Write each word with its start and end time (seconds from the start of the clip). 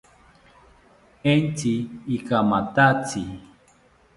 Entzi 1.31 1.73
ikamathatzi 2.15 3.23